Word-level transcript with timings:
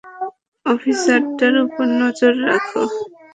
অফিসারটার 0.65 1.55
উপর 1.65 1.85
নজর 2.01 2.33
রাখো। 2.47 2.81